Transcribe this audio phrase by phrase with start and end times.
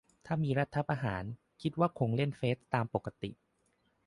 [0.25, 1.23] ถ้ามี รัฐประหาร
[1.61, 3.31] คิดว่าคงเล่นเฟซตามปกติ